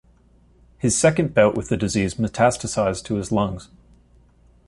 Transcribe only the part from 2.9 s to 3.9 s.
to his lungs.